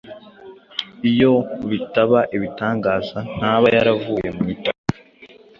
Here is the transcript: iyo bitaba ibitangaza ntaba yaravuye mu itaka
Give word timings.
iyo 1.11 1.33
bitaba 1.69 2.19
ibitangaza 2.35 3.17
ntaba 3.37 3.65
yaravuye 3.75 4.27
mu 4.37 4.43
itaka 4.53 4.87